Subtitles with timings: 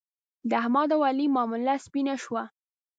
[0.49, 2.43] د احمد او علي معامله سپینه شوه.